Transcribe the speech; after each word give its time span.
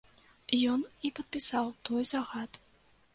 Ён 0.75 0.85
і 1.09 1.11
падпісаў 1.19 1.69
той 1.91 2.01
загад. 2.13 2.59